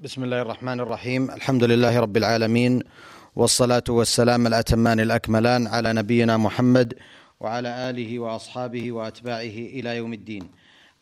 بسم 0.00 0.24
الله 0.24 0.42
الرحمن 0.42 0.80
الرحيم 0.80 1.30
الحمد 1.30 1.64
لله 1.64 2.00
رب 2.00 2.16
العالمين 2.16 2.82
والصلاة 3.36 3.84
والسلام 3.88 4.46
الأتمان 4.46 5.00
الأكملان 5.00 5.66
على 5.66 5.92
نبينا 5.92 6.36
محمد 6.36 6.94
وعلى 7.40 7.90
آله 7.90 8.18
وأصحابه 8.18 8.92
وأتباعه 8.92 9.56
إلى 9.76 9.96
يوم 9.96 10.12
الدين 10.12 10.50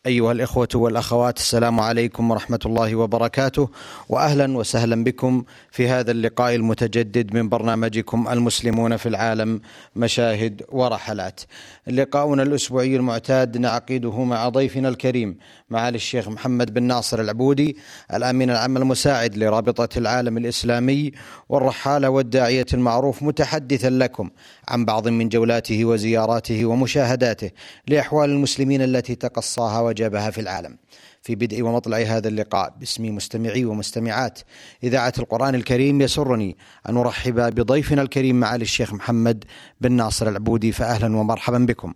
أيها 0.08 0.32
الإخوة 0.32 0.68
والأخوات 0.74 1.36
السلام 1.36 1.80
عليكم 1.80 2.30
ورحمة 2.30 2.58
الله 2.66 2.96
وبركاته 2.96 3.68
وأهلا 4.08 4.56
وسهلا 4.56 5.04
بكم 5.04 5.44
في 5.70 5.88
هذا 5.88 6.10
اللقاء 6.10 6.54
المتجدد 6.54 7.34
من 7.34 7.48
برنامجكم 7.48 8.28
المسلمون 8.28 8.96
في 8.96 9.08
العالم 9.08 9.60
مشاهد 9.96 10.62
ورحلات. 10.68 11.40
لقاؤنا 11.86 12.42
الأسبوعي 12.42 12.96
المعتاد 12.96 13.58
نعقده 13.58 14.24
مع 14.24 14.48
ضيفنا 14.48 14.88
الكريم 14.88 15.36
معالي 15.70 15.96
الشيخ 15.96 16.28
محمد 16.28 16.74
بن 16.74 16.82
ناصر 16.82 17.20
العبودي 17.20 17.76
الأمين 18.14 18.50
العام 18.50 18.76
المساعد 18.76 19.36
لرابطة 19.36 19.98
العالم 19.98 20.36
الإسلامي 20.38 21.12
والرحالة 21.48 22.10
والداعية 22.10 22.66
المعروف 22.74 23.22
متحدثا 23.22 23.90
لكم. 23.90 24.30
عن 24.68 24.84
بعض 24.84 25.08
من 25.08 25.28
جولاته 25.28 25.84
وزياراته 25.84 26.66
ومشاهداته 26.66 27.50
لأحوال 27.88 28.30
المسلمين 28.30 28.82
التي 28.82 29.14
تقصاها 29.14 29.80
وجابها 29.80 30.30
في 30.30 30.40
العالم. 30.40 30.76
في 31.22 31.34
بدء 31.34 31.62
ومطلع 31.62 31.98
هذا 31.98 32.28
اللقاء 32.28 32.74
باسم 32.80 33.16
مستمعي 33.16 33.64
ومستمعات 33.64 34.38
إذاعة 34.84 35.12
القرآن 35.18 35.54
الكريم 35.54 36.00
يسرني 36.00 36.56
أن 36.88 36.96
أرحب 36.96 37.54
بضيفنا 37.54 38.02
الكريم 38.02 38.40
معالي 38.40 38.62
الشيخ 38.62 38.94
محمد 38.94 39.44
بن 39.80 39.92
ناصر 39.92 40.28
العبودي 40.28 40.72
فاهلا 40.72 41.16
ومرحبا 41.16 41.58
بكم. 41.58 41.94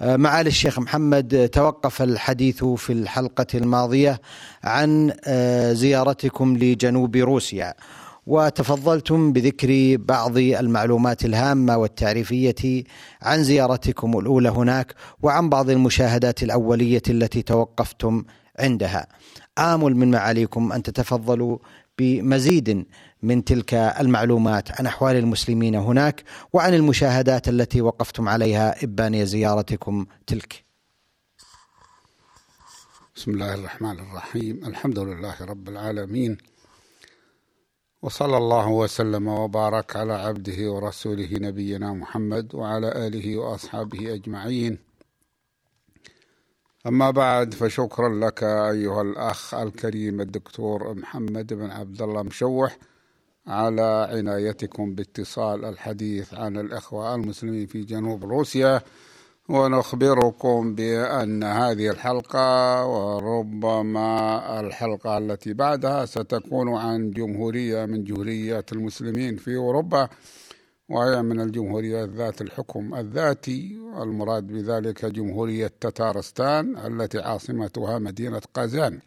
آه، 0.00 0.16
معالي 0.16 0.48
الشيخ 0.48 0.78
محمد 0.78 1.50
توقف 1.52 2.02
الحديث 2.02 2.64
في 2.64 2.92
الحلقة 2.92 3.46
الماضية 3.54 4.20
عن 4.64 5.12
آه، 5.24 5.72
زيارتكم 5.72 6.56
لجنوب 6.56 7.16
روسيا 7.16 7.74
وتفضلتم 8.26 9.32
بذكر 9.32 9.96
بعض 9.96 10.38
المعلومات 10.38 11.24
الهامة 11.24 11.76
والتعريفية 11.76 12.84
عن 13.22 13.44
زيارتكم 13.44 14.18
الأولى 14.18 14.48
هناك 14.48 14.94
وعن 15.22 15.48
بعض 15.48 15.70
المشاهدات 15.70 16.42
الأولية 16.42 17.02
التي 17.08 17.42
توقفتم 17.42 18.24
عندها 18.58 19.06
آمل 19.58 19.96
من 19.96 20.10
معاليكم 20.10 20.72
أن 20.72 20.82
تتفضلوا 20.82 21.58
بمزيد 21.98 22.86
من 23.22 23.44
تلك 23.44 23.74
المعلومات 23.74 24.80
عن 24.80 24.86
أحوال 24.86 25.16
المسلمين 25.16 25.74
هناك 25.74 26.24
وعن 26.52 26.74
المشاهدات 26.74 27.48
التي 27.48 27.80
وقفتم 27.80 28.28
عليها 28.28 28.84
إبان 28.84 29.26
زيارتكم 29.26 30.06
تلك. 30.26 30.64
بسم 33.16 33.30
الله 33.30 33.54
الرحمن 33.54 33.98
الرحيم، 33.98 34.60
الحمد 34.66 34.98
لله 34.98 35.36
رب 35.40 35.68
العالمين. 35.68 36.38
وصلى 38.06 38.36
الله 38.36 38.68
وسلم 38.68 39.28
وبارك 39.28 39.96
على 39.96 40.12
عبده 40.12 40.70
ورسوله 40.72 41.28
نبينا 41.32 41.92
محمد 41.92 42.54
وعلى 42.54 43.06
آله 43.06 43.36
وأصحابه 43.36 44.14
أجمعين. 44.14 44.78
أما 46.86 47.10
بعد 47.10 47.54
فشكرا 47.54 48.08
لك 48.08 48.42
أيها 48.42 49.02
الأخ 49.02 49.54
الكريم 49.54 50.20
الدكتور 50.20 50.94
محمد 50.94 51.54
بن 51.54 51.70
عبد 51.70 52.02
الله 52.02 52.22
مشوح 52.22 52.78
على 53.46 54.08
عنايتكم 54.10 54.94
باتصال 54.94 55.64
الحديث 55.64 56.34
عن 56.34 56.56
الإخوة 56.56 57.14
المسلمين 57.14 57.66
في 57.66 57.82
جنوب 57.82 58.24
روسيا 58.24 58.80
ونخبركم 59.48 60.74
بأن 60.74 61.44
هذه 61.44 61.90
الحلقة 61.90 62.86
وربما 62.86 64.60
الحلقة 64.60 65.18
التي 65.18 65.52
بعدها 65.52 66.06
ستكون 66.06 66.74
عن 66.76 67.10
جمهورية 67.10 67.84
من 67.86 68.04
جمهوريات 68.04 68.72
المسلمين 68.72 69.36
في 69.36 69.56
أوروبا 69.56 70.08
وهي 70.88 71.22
من 71.22 71.40
الجمهوريات 71.40 72.08
ذات 72.08 72.40
الحكم 72.40 72.94
الذاتي. 72.94 73.78
المراد 74.02 74.46
بذلك 74.46 75.04
جمهورية 75.04 75.72
تتارستان 75.80 76.76
التي 76.76 77.18
عاصمتها 77.18 77.98
مدينة 77.98 78.42
قازان. 78.54 79.00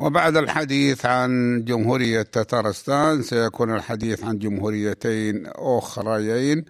وبعد 0.00 0.36
الحديث 0.36 1.06
عن 1.06 1.62
جمهورية 1.64 2.22
تتارستان 2.22 3.22
سيكون 3.22 3.74
الحديث 3.74 4.24
عن 4.24 4.38
جمهوريتين 4.38 5.46
أخريين. 5.46 6.64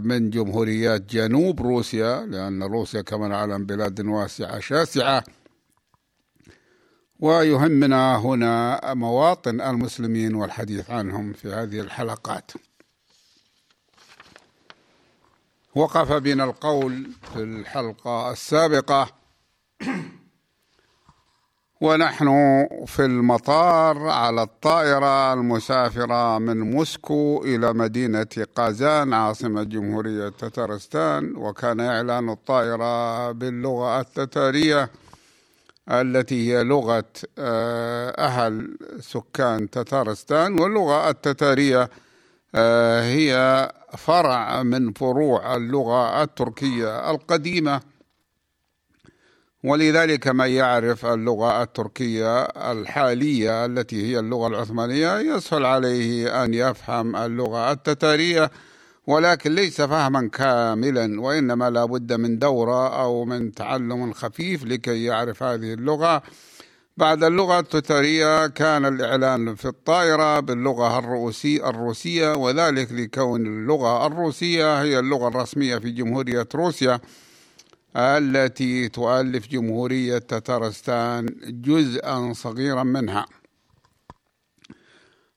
من 0.00 0.30
جمهوريات 0.30 1.02
جنوب 1.02 1.62
روسيا 1.62 2.26
لأن 2.26 2.62
روسيا 2.62 3.02
كما 3.02 3.28
نعلم 3.28 3.66
بلاد 3.66 4.00
واسعة 4.00 4.60
شاسعة. 4.60 5.24
ويهمنا 7.20 8.16
هنا 8.16 8.80
مواطن 8.94 9.60
المسلمين 9.60 10.34
والحديث 10.34 10.90
عنهم 10.90 11.32
في 11.32 11.48
هذه 11.48 11.80
الحلقات. 11.80 12.52
وقف 15.74 16.12
بنا 16.12 16.44
القول 16.44 17.10
في 17.32 17.42
الحلقة 17.42 18.32
السابقة. 18.32 19.08
ونحن 21.80 22.28
في 22.86 23.04
المطار 23.04 24.08
على 24.08 24.42
الطائرة 24.42 25.32
المسافرة 25.32 26.38
من 26.38 26.60
موسكو 26.60 27.42
إلى 27.44 27.72
مدينة 27.72 28.26
قازان 28.56 29.12
عاصمة 29.12 29.62
جمهورية 29.62 30.28
تترستان 30.28 31.36
وكان 31.36 31.80
إعلان 31.80 32.30
الطائرة 32.30 33.32
باللغة 33.32 34.00
التتارية 34.00 34.90
التي 35.90 36.52
هي 36.52 36.64
لغة 36.64 37.04
آه، 37.38 38.10
أهل 38.26 38.78
سكان 39.00 39.70
تتارستان. 39.70 40.60
واللغة 40.60 41.10
التتارية 41.10 41.90
آه، 42.54 43.02
هي 43.02 43.72
فرع 43.98 44.62
من 44.62 44.92
فروع 44.92 45.56
اللغة 45.56 46.22
التركية 46.22 47.10
القديمة. 47.10 47.80
ولذلك 49.64 50.28
من 50.28 50.46
يعرف 50.46 51.06
اللغة 51.06 51.62
التركية 51.62 52.42
الحالية 52.42 53.64
التي 53.64 54.06
هي 54.06 54.18
اللغة 54.18 54.46
العثمانية 54.46 55.18
يسهل 55.18 55.64
عليه 55.64 56.44
أن 56.44 56.54
يفهم 56.54 57.16
اللغة 57.16 57.72
التتارية 57.72 58.50
ولكن 59.06 59.54
ليس 59.54 59.80
فهما 59.80 60.28
كاملا 60.28 61.20
وإنما 61.20 61.70
لا 61.70 61.84
بد 61.84 62.12
من 62.12 62.38
دورة 62.38 63.02
أو 63.02 63.24
من 63.24 63.52
تعلم 63.52 64.12
خفيف 64.12 64.64
لكي 64.64 65.04
يعرف 65.04 65.42
هذه 65.42 65.74
اللغة. 65.74 66.22
بعد 66.96 67.24
اللغة 67.24 67.58
التتارية 67.58 68.46
كان 68.46 68.84
الإعلان 68.86 69.54
في 69.54 69.68
الطائرة 69.68 70.40
باللغة 70.40 70.98
الروسية 70.98 71.70
الروسية 71.70 72.32
وذلك 72.32 72.92
لكون 72.92 73.46
اللغة 73.46 74.06
الروسية 74.06 74.82
هي 74.82 74.98
اللغة 74.98 75.28
الرسمية 75.28 75.78
في 75.78 75.90
جمهورية 75.90 76.48
روسيا. 76.54 77.00
التي 77.96 78.88
تؤلف 78.88 79.48
جمهورية 79.48 80.18
تترستان 80.18 81.26
جزءا 81.44 82.32
صغيرا 82.32 82.82
منها. 82.82 83.26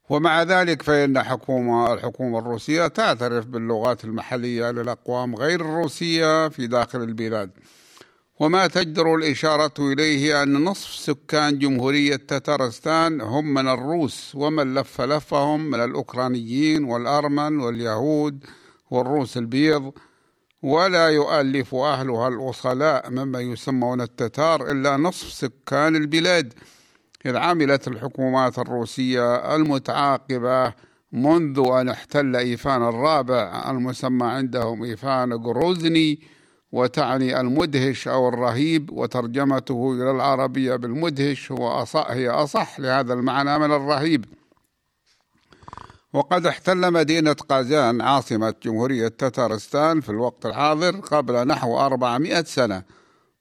ومع 0.10 0.44
ذلك 0.44 0.82
فإن 0.82 1.24
حكومة 1.24 1.94
الحكومة 1.94 2.40
الروسية 2.40 2.88
تعترف 2.88 3.46
باللغات 3.46 4.04
المحلية 4.06 4.72
للأقوام 4.72 5.36
غير 5.36 5.62
الروسية 5.62 6.50
في 6.50 6.68
داخل 6.68 7.02
البلاد. 7.04 7.52
وما 8.40 8.68
تجدر 8.68 9.16
الإشارة 9.16 9.74
إليه 9.80 10.44
أن 10.44 10.54
نصف 10.54 10.90
سكان 10.90 11.60
جمهورية 11.60 12.16
تترستان 12.16 13.22
هم 13.22 13.54
من 13.54 13.68
الروس 13.68 14.36
ومن 14.36 14.74
لف 14.74 15.02
لفهم 15.02 15.72
من 15.72 15.80
الأوكرانيين 15.80 16.84
والأرمن 16.84 17.60
واليهود 17.60 18.46
والروس 18.92 19.38
البيض 19.38 19.94
ولا 20.64 21.08
يؤلف 21.08 21.76
أهلها 21.76 22.28
الأصلاء 22.28 23.10
مما 23.10 23.40
يسمون 23.40 24.02
التتار 24.02 24.72
إلا 24.72 24.98
نصف 24.98 25.32
سكان 25.32 25.96
البلاد. 25.96 26.54
إذ 27.26 27.36
عملت 27.36 27.88
الحكومات 27.88 28.60
الروسية 28.60 29.56
المتعاقبة 29.56 30.74
منذ 31.12 31.64
أن 31.74 31.90
احتل 31.90 32.36
إيفان 32.36 32.88
الرابع 32.88 33.72
المسمى 33.72 34.28
عندهم 34.28 34.84
إيفان 34.84 35.42
جروزني 35.42 36.20
وتعني 36.72 37.40
المدهش 37.40 38.08
أو 38.08 38.30
الرهيب 38.30 38.92
وترجمته 38.92 39.94
إلى 39.94 40.12
العربية 40.12 40.76
بالمدهش 40.76 41.52
هو 41.52 41.68
أصح 41.68 42.08
هي 42.10 42.30
أصح 42.30 42.80
لهذا 42.80 43.14
المعنى 43.14 43.60
من 43.60 43.72
الرهيب. 43.72 44.26
وقد 46.14 46.46
احتل 46.46 46.92
مدينة 46.92 47.34
قازان 47.34 48.02
عاصمة 48.02 48.54
جمهورية 48.64 49.08
تتارستان 49.08 50.02
في 50.02 50.10
الوقت 50.10 50.46
الحاضر 50.46 51.00
قبل 51.00 51.48
نحو 51.48 51.80
400 51.80 52.44
سنة. 52.44 52.84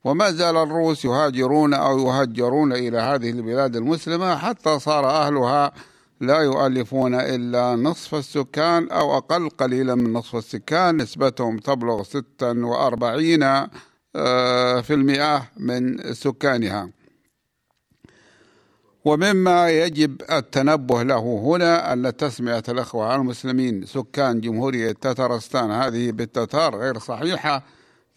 وما 0.04 0.30
زال 0.30 0.56
الروس 0.56 1.04
يهاجرون 1.04 1.74
أو 1.74 1.98
يهجرون 1.98 2.72
إلى 2.72 2.98
هذه 2.98 3.30
البلاد 3.30 3.76
المسلمة 3.76 4.36
حتى 4.36 4.78
صار 4.78 5.10
أهلها 5.10 5.72
لا 6.20 6.38
يؤلفون 6.38 7.14
إلا 7.14 7.76
نصف 7.76 8.14
السكان 8.14 8.90
أو 8.90 9.16
أقل 9.16 9.48
قليلا 9.48 9.94
من 9.94 10.12
نصف 10.12 10.36
السكان. 10.36 10.96
نسبتهم 10.96 11.58
تبلغ 11.58 12.02
46 12.02 13.42
آه، 14.16 14.80
في 14.80 14.94
المئة 14.94 15.48
من 15.56 16.14
سكانها. 16.14 16.95
ومما 19.06 19.70
يجب 19.70 20.22
التنبه 20.32 21.02
له 21.02 21.40
هنا 21.44 21.92
أن 21.92 22.16
تسمية 22.16 22.62
الأخوة 22.68 23.16
المسلمين 23.16 23.86
سكان 23.86 24.40
جمهورية 24.40 24.92
تترستان 24.92 25.70
هذه 25.70 26.12
بالتتار 26.12 26.76
غير 26.76 26.98
صحيحة. 26.98 27.62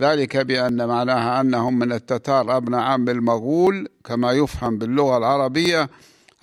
ذلك 0.02 0.38
بأن 0.38 0.88
معناها 0.88 1.42
أنهم 1.42 1.80
من 1.80 1.92
التتار 1.92 2.58
أبناء 2.58 2.82
عم 2.82 3.10
المغول 3.10 3.88
كما 4.04 4.32
يفهم 4.32 4.78
باللغة 4.78 5.18
العربية 5.18 5.90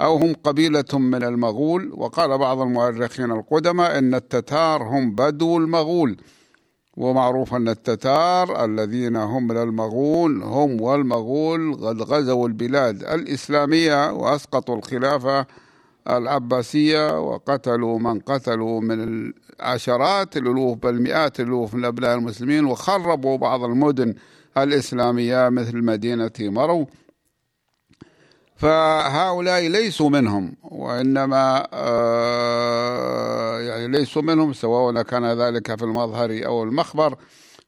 أو 0.01 0.17
هم 0.17 0.35
قبيلة 0.45 0.99
من 0.99 1.23
المغول. 1.23 1.93
وقال 1.93 2.39
بعض 2.39 2.61
المؤرخين 2.61 3.31
القدماء 3.31 3.99
أن 3.99 4.15
التتار 4.15 4.83
هم 4.83 5.15
بدو 5.15 5.59
المغول. 5.59 6.17
ومعروف 6.97 7.55
أن 7.55 7.69
التتار 7.69 8.65
الذين 8.65 9.17
هم 9.17 9.47
من 9.47 9.57
المغول 9.57 10.43
هم 10.43 10.81
والمغول 10.81 11.75
قد 11.75 12.03
غزوا 12.03 12.49
البلاد 12.49 13.03
الإسلامية 13.03 14.13
وأسقطوا 14.13 14.77
الخلافة 14.77 15.47
العباسية 16.11 17.21
وقتلوا 17.21 17.99
من 17.99 18.21
قتلوا 18.21 18.81
من 18.81 19.33
العشرات 19.61 20.37
الألوف 20.37 20.79
بل 20.79 21.03
مئات 21.03 21.41
الألوف 21.41 21.75
من 21.75 21.85
أبناء 21.85 22.15
المسلمين 22.19 22.65
وخربوا 22.65 23.37
بعض 23.37 23.65
المدن 23.65 24.15
الإسلامية 24.59 25.49
مثل 25.49 25.85
مدينة 25.85 26.31
مرو. 26.41 26.87
فهؤلاء 28.57 29.69
ليسوا 29.69 30.11
منهم 30.11 30.57
وإنما 30.63 31.69
آه، 31.73 33.61
يعني 33.61 33.89
ليسوا 33.89 34.23
منهم 34.23 34.53
سواء 34.53 35.03
كان 35.03 35.25
ذلك 35.41 35.75
في 35.75 35.85
المظهر 35.85 36.47
أو 36.47 36.63
المخبر 36.63 37.15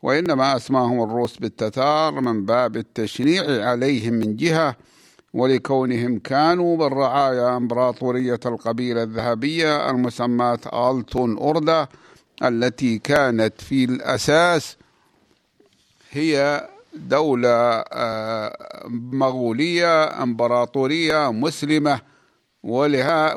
وإنما 0.02 0.56
أسماهم 0.56 1.02
الروس 1.02 1.36
بالتتار 1.36 2.20
من 2.20 2.44
باب 2.44 2.76
التشنيع 2.76 3.68
عليهم 3.68 4.14
من 4.14 4.36
جهة 4.36 4.76
ولكونهم 5.34 6.18
كانوا 6.18 6.76
بالرعاية 6.76 7.56
إمبراطورية 7.56 8.40
القبيلة 8.46 9.02
الذهبية 9.02 9.90
المسماة 9.90 10.58
آلتون 10.90 11.36
أوردا 11.38 11.86
التي 12.42 12.98
كانت 12.98 13.60
في 13.60 13.84
الأساس 13.84 14.76
هي 16.10 16.68
دولة 17.08 17.84
آه، 17.92 18.56
مغولية 18.88 20.22
إمبراطورية 20.22 21.32
مسلمة. 21.32 22.00
ولها 22.62 23.34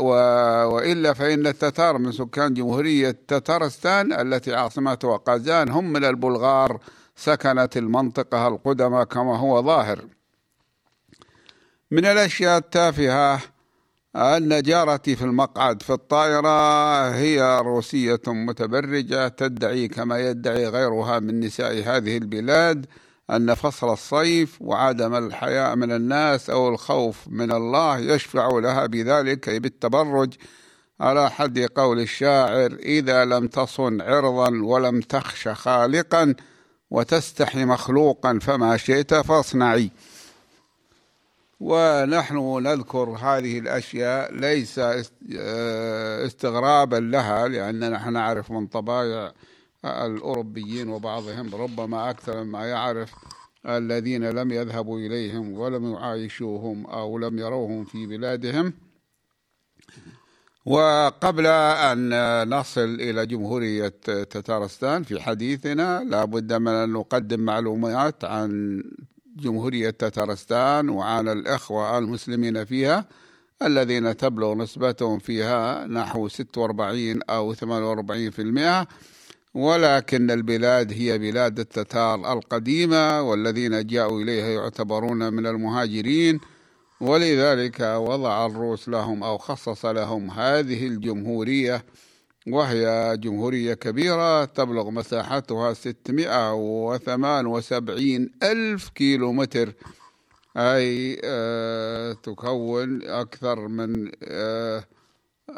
وإلا 0.66 1.14
فإن 1.14 1.48
التتار 1.48 1.98
من 1.98 2.12
سكان 2.12 2.54
جمهورية 2.54 3.12
تتارستان 3.28 4.14
التي 4.14 4.56
عاصمتها 4.56 5.18
قازان 5.18 5.70
هم 5.70 5.94
من 5.94 6.06
البلغار 6.06 6.80
سكنت 7.16 7.78
المنطقة 7.78 8.48
القدمى 8.48 9.06
كما 9.06 9.38
هو 9.38 9.62
ظاهر. 9.62 10.06
من 11.92 12.06
الأشياء 12.06 12.58
التافهة 12.58 13.40
أن 14.16 14.62
جارتي 14.62 15.16
في 15.16 15.24
المقعد 15.24 15.82
في 15.82 15.94
الطائرة 15.94 17.10
هي 17.10 17.62
روسية 17.66 18.22
متبرجة 18.28 19.28
تدعي 19.28 19.88
كما 19.88 20.20
يدعي 20.20 20.68
غيرها 20.68 21.20
من 21.20 21.40
نساء 21.40 21.74
هذه 21.74 22.18
البلاد. 22.18 22.86
أن 23.32 23.54
فصل 23.54 23.94
الصيف 23.94 24.58
وعدم 24.62 25.16
الحياء 25.16 25.76
من 25.76 25.92
الناس 25.92 26.50
أو 26.50 26.70
الخوف 26.70 27.28
من 27.28 27.52
الله 27.52 27.98
يشفع 28.00 28.60
لها 28.60 28.86
بذلك 28.86 29.50
بالتبرج. 29.50 30.34
على 31.00 31.32
حد 31.32 31.60
قول 31.60 32.00
الشاعر 32.00 32.72
إذا 32.74 33.26
لم 33.26 33.48
تصن 33.48 34.02
عرضا 34.02 34.50
ولم 34.64 35.02
تخش 35.02 35.48
خالقا 35.48 36.36
وتستحي 36.92 37.66
مخلوقا 37.66 38.40
فما 38.42 38.78
شئت 38.78 39.14
فاصنعي. 39.14 39.92
ونحن 41.62 42.64
نذكر 42.64 43.10
هذه 43.10 43.60
الأشياء 43.60 44.34
ليس 44.34 44.80
آه، 44.80 46.26
استغرابا 46.26 46.96
لها 46.96 47.48
لأننا 47.48 47.90
نحن 47.90 48.14
نعرف 48.14 48.52
من 48.52 48.68
طبائع 48.68 49.32
الأوروبيين 49.86 50.90
وبعضهم 50.90 51.56
ربما 51.56 52.10
أكثر 52.10 52.44
مما 52.44 52.66
يعرف 52.66 53.14
الذين 53.66 54.30
لم 54.30 54.52
يذهبوا 54.52 55.00
إليهم 55.00 55.54
ولم 55.54 55.94
يعايشوهم 55.94 56.86
أو 56.86 57.18
لم 57.18 57.40
يروهم 57.40 57.86
في 57.86 58.06
بلادهم. 58.06 58.74
وقبل 60.66 61.48
أن 61.48 62.10
نصل 62.50 62.82
إلى 62.82 63.26
جمهورية 63.26 63.88
تتارستان 64.24 65.04
في 65.04 65.22
حديثنا 65.22 66.04
لابد 66.04 66.54
من 66.54 66.72
أن 66.72 66.90
نقدم 66.90 67.40
معلومات 67.40 68.24
عن 68.26 68.84
جمهورية 69.38 69.90
تتارستان 69.90 70.90
وعن 70.90 71.28
الإخوة 71.28 71.98
المسلمين 71.98 72.66
فيها 72.66 73.06
الذين 73.62 74.18
تبلغ 74.18 74.56
نسبتهم 74.56 75.20
فيها 75.20 75.88
نحو 75.88 76.28
46 76.28 77.20
أو 77.30 77.54
48% 77.54 78.88
ولكن 79.54 80.32
البلاد 80.32 80.94
هي 80.94 81.18
بلاد 81.18 81.60
التتار 81.60 82.34
القديمة 82.34 83.22
والذين 83.22 83.88
جاءوا 83.88 84.22
إليها 84.22 84.48
يعتبرون 84.48 85.34
من 85.34 85.48
المهاجرين 85.48 86.40
ولذلك 87.02 87.80
وضع 87.80 88.46
الروس 88.46 88.90
لهم 88.90 89.24
أو 89.24 89.38
خصص 89.38 89.86
لهم 89.86 90.32
هذه 90.32 90.88
الجمهورية 90.88 91.86
وهي 92.48 93.18
جمهورية 93.18 93.74
كبيرة 93.74 94.46
تبلغ 94.46 94.90
مساحتها 94.90 95.74
678 95.74 98.30
ألف 98.44 98.90
كيلو 98.90 99.34
متر 99.34 99.74
أي 100.58 101.22
آه 101.24 102.14
تكون 102.14 103.04
أكثر 103.04 103.68
من 103.68 104.12
آه 104.24 104.84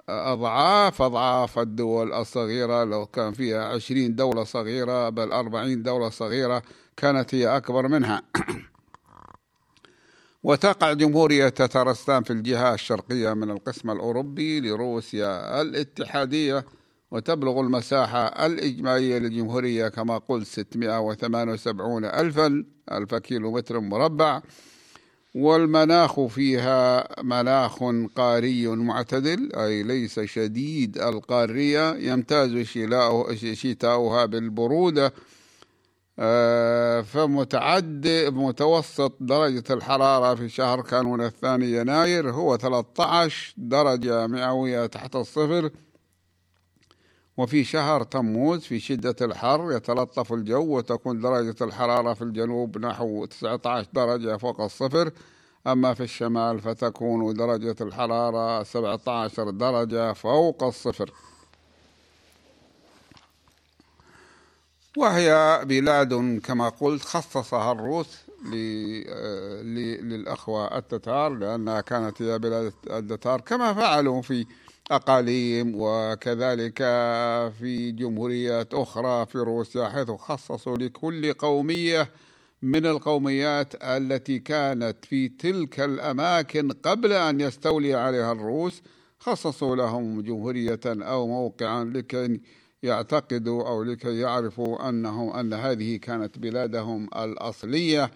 أضعاف 0.09 1.01
أضعاف 1.01 1.59
الدول 1.59 2.13
الصغيرة 2.13 2.83
لو 2.83 3.05
كان 3.05 3.33
فيها 3.33 3.65
عشرين 3.65 4.15
دولة 4.15 4.43
صغيرة 4.43 5.09
بل 5.09 5.31
أربعين 5.31 5.83
دولة 5.83 6.09
صغيرة 6.09 6.61
كانت 6.97 7.35
هي 7.35 7.57
أكبر 7.57 7.87
منها. 7.87 8.21
وتقع 10.43 10.93
جمهورية 10.93 11.49
تتارستان 11.49 12.23
في 12.23 12.33
الجهة 12.33 12.73
الشرقية 12.73 13.33
من 13.33 13.51
القسم 13.51 13.91
الأوروبي 13.91 14.59
لروسيا 14.59 15.61
الاتحادية 15.61 16.65
وتبلغ 17.11 17.59
المساحة 17.59 18.45
الإجمالية 18.45 19.17
للجمهورية 19.17 19.87
كما 19.87 20.17
قلت 20.17 20.47
678 20.47 22.05
ألفا 22.05 22.65
ألف 22.91 23.15
كيلو 23.15 23.51
متر 23.51 23.79
مربع. 23.79 24.41
والمناخ 25.33 26.25
فيها 26.25 27.07
مناخ 27.23 27.83
قاري 28.15 28.67
معتدل 28.67 29.49
أي 29.55 29.83
ليس 29.83 30.19
شديد 30.19 30.97
القارية 30.97 31.95
يمتاز 31.95 32.55
شتاؤها 33.53 34.25
بالبرودة 34.25 35.13
آه، 36.19 37.01
فمتعد 37.01 38.07
متوسط 38.33 39.13
درجة 39.19 39.73
الحرارة 39.73 40.35
في 40.35 40.49
شهر 40.49 40.81
كانون 40.81 41.21
الثاني 41.21 41.71
يناير 41.71 42.31
هو 42.31 42.57
13 42.57 43.53
درجة 43.57 44.27
مئوية 44.27 44.85
تحت 44.85 45.15
الصفر. 45.15 45.69
وفي 47.37 47.63
شهر 47.63 48.03
تموز 48.03 48.59
في 48.59 48.79
شدة 48.79 49.15
الحر 49.21 49.71
يتلطف 49.71 50.33
الجو 50.33 50.77
وتكون 50.77 51.21
درجة 51.21 51.63
الحرارة 51.63 52.13
في 52.13 52.21
الجنوب 52.21 52.77
نحو 52.77 53.25
19 53.25 53.87
درجة 53.93 54.37
فوق 54.37 54.61
الصفر. 54.61 55.11
أما 55.67 55.93
في 55.93 56.03
الشمال 56.03 56.59
فتكون 56.59 57.33
درجة 57.33 57.75
الحرارة 57.81 58.63
17 58.63 59.49
درجة 59.49 60.13
فوق 60.13 60.63
الصفر. 60.63 61.11
وهي 64.97 65.61
بلاد 65.65 66.39
كما 66.43 66.69
قلت 66.69 67.03
خصصها 67.03 67.71
الروس 67.71 68.17
للأخوة 70.03 70.77
التتار 70.77 71.29
لأنها 71.29 71.81
كانت 71.81 72.21
هي 72.21 72.39
بلاد 72.39 72.73
التتار 72.89 73.41
كما 73.41 73.73
فعلوا 73.73 74.21
في 74.21 74.45
أقاليم 74.91 75.71
وكذلك 75.75 76.77
في 77.59 77.91
جمهوريات 77.91 78.73
أخرى 78.73 79.25
في 79.25 79.37
روسيا 79.37 79.89
حيث 79.89 80.11
خصصوا 80.11 80.77
لكل 80.77 81.33
قومية 81.33 82.09
من 82.61 82.85
القوميات 82.85 83.73
التي 83.83 84.39
كانت 84.39 85.05
في 85.05 85.29
تلك 85.29 85.79
الأماكن 85.79 86.71
قبل 86.71 87.13
أن 87.13 87.41
يستولي 87.41 87.93
عليها 87.93 88.31
الروس 88.31 88.81
خصصوا 89.19 89.75
لهم 89.75 90.21
جمهورية 90.21 90.79
أو 90.85 91.27
موقعا 91.27 91.83
لكي 91.83 92.41
يعتقدوا 92.83 93.67
أو 93.67 93.83
لكي 93.83 94.19
يعرفوا 94.19 94.89
أنهم 94.89 95.29
أن 95.29 95.53
هذه 95.53 95.97
كانت 95.97 96.39
بلادهم 96.39 97.09
الأصلية 97.15 98.11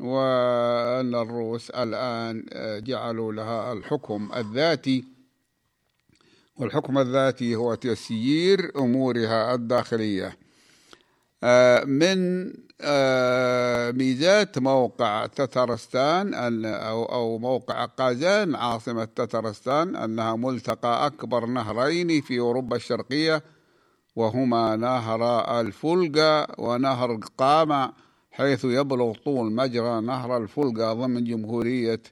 وأن 0.00 1.14
الروس 1.14 1.70
الآن 1.70 2.44
جعلوا 2.84 3.32
لها 3.32 3.72
الحكم 3.72 4.30
الذاتي. 4.36 5.15
والحكم 6.58 6.98
الذاتي 6.98 7.56
هو 7.56 7.74
تسيير 7.74 8.72
أمورها 8.76 9.54
الداخلية. 9.54 10.36
آه، 11.44 11.84
من 11.84 12.52
آه، 12.80 13.90
ميزات 13.90 14.58
موقع 14.58 15.26
تترستان 15.26 16.34
أو 16.64 17.04
أو 17.04 17.38
موقع 17.38 17.84
قازان 17.84 18.54
عاصمة 18.54 19.04
تترستان 19.04 19.96
أنها 19.96 20.36
ملتقى 20.36 21.06
أكبر 21.06 21.46
نهرين 21.46 22.20
في 22.20 22.38
أوروبا 22.38 22.76
الشرقية 22.76 23.42
وهما 24.16 24.76
نهر 24.76 25.60
الفولغا 25.60 26.60
ونهر 26.60 27.20
قاما 27.38 27.92
حيث 28.30 28.64
يبلغ 28.64 29.14
طول 29.24 29.52
مجرى 29.52 30.00
نهر 30.00 30.36
الفولغا 30.36 30.92
ضمن 30.92 31.24
جمهورية 31.24 32.02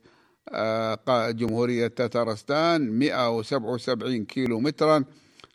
جمهورية 1.31 1.87
تترستان 1.87 2.91
177 2.99 4.25
كيلو 4.25 4.61
مترا 4.61 5.05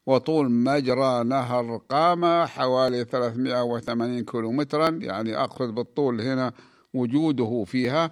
وطول 0.05 0.51
مجرى 0.51 1.24
نهر 1.24 1.81
قامة 1.89 2.46
حوالي 2.46 3.03
380 3.03 4.24
كيلو 4.24 4.51
مترا 4.51 4.89
يعني 4.89 5.36
أقصد 5.38 5.75
بالطول 5.75 6.22
هنا 6.22 6.53
وجوده 6.93 7.63
فيها. 7.67 8.12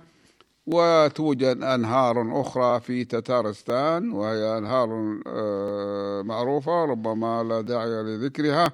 وتوجد 0.68 1.64
أنهار 1.64 2.42
أخرى 2.42 2.80
في 2.80 3.06
تتارستان 3.06 4.12
وهي 4.12 4.58
أنهار 4.58 5.20
آه، 5.28 6.22
معروفة 6.22 6.86
ربما 6.86 7.44
لا 7.44 7.62
داعي 7.62 8.04
لذكرها. 8.04 8.72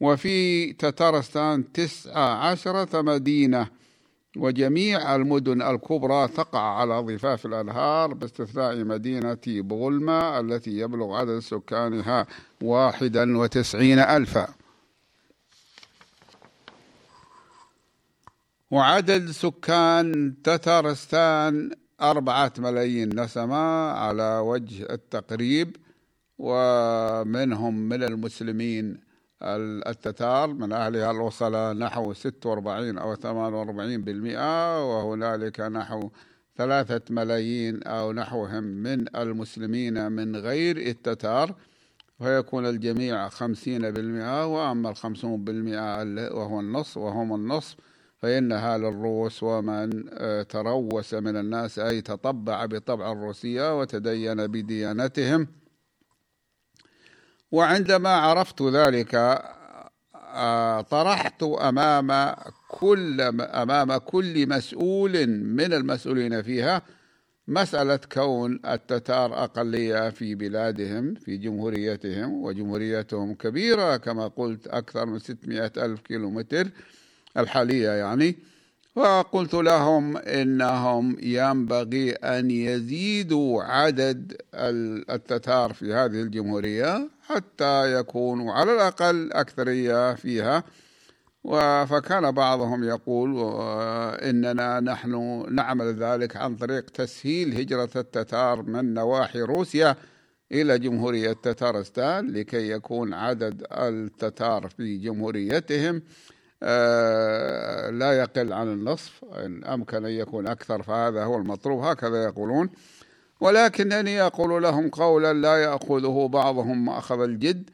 وفي 0.00 0.72
تتارستان 0.72 1.72
تسعة 1.72 2.34
عشرة 2.34 3.02
مدينة 3.02 3.79
وجميع 4.36 5.16
المدن 5.16 5.62
الكبرى 5.62 6.28
تقع 6.28 6.60
على 6.78 6.98
ضفاف 7.00 7.46
الأنهار 7.46 8.14
باستثناء 8.14 8.84
مدينة 8.84 9.38
بغلمة 9.46 10.40
التي 10.40 10.70
يبلغ 10.70 11.16
عدد 11.16 11.38
سكانها 11.38 12.26
واحدا 12.62 13.38
وتسعين 13.38 13.98
ألفا. 13.98 14.48
وعدد 18.70 19.30
سكان 19.30 20.34
تتارستان 20.44 21.70
أربعة 22.02 22.52
ملايين 22.58 23.20
نسمة 23.20 23.90
على 23.90 24.38
وجه 24.38 24.82
التقريب 24.92 25.76
ومنهم 26.38 27.88
من 27.88 28.02
المسلمين 28.02 29.09
التتار 29.42 30.54
من 30.54 30.72
أهلها 30.72 31.10
الوصل 31.10 31.78
نحو 31.78 32.12
46 32.12 32.98
أو 32.98 33.14
48 33.14 34.02
بالمئة 34.02 34.84
وهنالك 34.84 35.60
نحو 35.60 36.10
ثلاثة 36.56 37.02
ملايين 37.10 37.82
أو 37.82 38.12
نحوهم 38.12 38.64
من 38.64 39.16
المسلمين 39.16 40.12
من 40.12 40.36
غير 40.36 40.76
التتار 40.76 41.54
ويكون 42.20 42.66
الجميع 42.66 43.28
خمسين 43.28 43.90
بالمئة 43.90 44.46
وأما 44.46 44.90
الخمسون 44.90 45.44
بالمئة 45.44 46.02
وهو 46.34 46.60
النصف 46.60 46.96
وهم 46.96 47.34
النصف 47.34 47.76
فإنها 48.18 48.78
للروس 48.78 49.42
ومن 49.42 50.04
آه، 50.12 50.42
تروس 50.42 51.14
من 51.14 51.36
الناس 51.36 51.78
أي 51.78 52.00
تطبع 52.00 52.66
بطبع 52.66 53.12
الروسية 53.12 53.80
وتدين 53.80 54.46
بديانتهم. 54.46 55.46
وعندما 57.52 58.08
عرفت 58.08 58.62
ذلك 58.62 59.14
آه، 60.34 60.80
طرحت 60.80 61.42
أمام 61.42 62.34
كل 62.68 63.20
أمام 63.40 63.96
كل 63.96 64.48
مسؤول 64.48 65.26
من 65.26 65.72
المسؤولين 65.72 66.42
فيها 66.42 66.82
مسألة 67.48 68.00
كون 68.12 68.60
التتار 68.66 69.44
أقلية 69.44 70.10
في 70.10 70.34
بلادهم 70.34 71.14
في 71.14 71.36
جمهوريتهم 71.36 72.42
وجمهوريتهم 72.42 73.34
كبيرة 73.34 73.96
كما 73.96 74.28
قلت 74.28 74.66
أكثر 74.66 75.06
من 75.06 75.18
600 75.18 75.72
ألف 75.76 76.00
كيلومتر 76.00 76.68
الحالية 77.36 77.90
يعني. 77.90 78.38
وقلت 78.94 79.54
لهم 79.54 80.16
إنهم 80.16 81.16
ينبغي 81.22 82.12
أن 82.12 82.50
يزيدوا 82.50 83.62
عدد 83.62 84.42
التتار 84.54 85.72
في 85.72 85.94
هذه 85.94 86.22
الجمهورية. 86.22 87.10
حتى 87.34 87.98
يكونوا 87.98 88.52
على 88.52 88.74
الأقل 88.74 89.32
أكثرية 89.32 90.14
فيها. 90.14 90.64
فكان 91.84 92.30
بعضهم 92.30 92.84
يقول 92.84 93.30
إننا 94.22 94.80
نحن 94.80 95.44
نعمل 95.54 95.94
ذلك 95.94 96.36
عن 96.36 96.56
طريق 96.56 96.90
تسهيل 96.90 97.60
هجرة 97.60 97.90
التتار 97.96 98.62
من 98.62 98.94
نواحي 98.94 99.40
روسيا 99.40 99.96
إلى 100.52 100.78
جمهورية 100.78 101.32
تتارستان 101.32 102.30
لكي 102.30 102.70
يكون 102.70 103.14
عدد 103.14 103.66
التتار 103.72 104.68
في 104.68 104.96
جمهوريتهم 104.96 106.02
آه، 106.62 107.90
لا 107.90 108.12
يقل 108.12 108.52
عن 108.52 108.68
النصف. 108.72 109.24
إن 109.24 109.64
أمكن 109.64 110.04
أن 110.04 110.10
يكون 110.12 110.46
أكثر 110.46 110.82
فهذا 110.82 111.24
هو 111.24 111.36
المطلوب. 111.36 111.82
هكذا 111.84 112.24
يقولون. 112.24 112.70
ولكنني 113.40 114.22
أقول 114.22 114.62
لهم 114.62 114.88
قولا 114.88 115.32
لا 115.32 115.56
يأخذه 115.56 116.28
بعضهم 116.32 116.84
مأخذ 116.84 117.20
الجد. 117.20 117.70